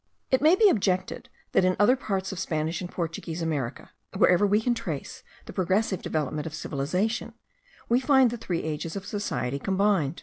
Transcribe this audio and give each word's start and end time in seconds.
It 0.31 0.41
may 0.41 0.55
be 0.55 0.67
objected, 0.67 1.29
that 1.51 1.63
in 1.63 1.75
other 1.77 1.95
parts 1.95 2.31
of 2.31 2.39
Spanish 2.39 2.81
and 2.81 2.89
Portuguese 2.89 3.43
America, 3.43 3.91
wherever 4.17 4.47
we 4.47 4.59
can 4.59 4.73
trace 4.73 5.21
the 5.45 5.53
progressive 5.53 6.01
development 6.01 6.47
of 6.47 6.55
civilization, 6.55 7.35
we 7.87 7.99
find 7.99 8.31
the 8.31 8.37
three 8.37 8.63
ages 8.63 8.95
of 8.95 9.05
society 9.05 9.59
combined. 9.59 10.19